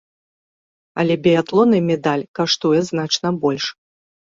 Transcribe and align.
Але 1.03 1.17
біятлонны 1.27 1.83
медаль 1.91 2.25
каштуе 2.41 2.79
значна 2.91 3.29
больш. 3.47 3.65